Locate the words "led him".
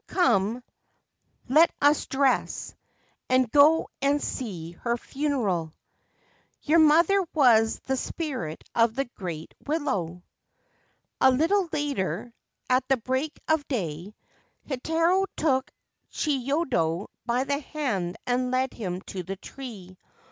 18.49-19.01